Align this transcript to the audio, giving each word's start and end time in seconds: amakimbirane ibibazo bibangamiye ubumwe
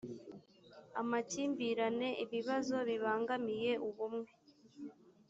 amakimbirane 1.01 2.09
ibibazo 2.23 2.75
bibangamiye 2.89 3.71
ubumwe 3.87 4.29